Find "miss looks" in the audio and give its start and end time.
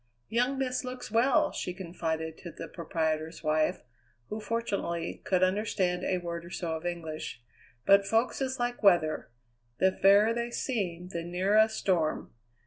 0.57-1.11